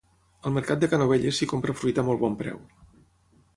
[0.49, 2.61] Al mercat de Canovelles s'hi compra fruita a molt bon preu